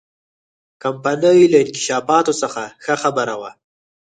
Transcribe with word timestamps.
کمپنۍ 0.81 1.39
له 1.51 1.57
انکشافاتو 1.63 2.33
څخه 2.41 2.63
ښه 2.83 2.95
خبره 3.03 3.35
وه. 3.41 3.51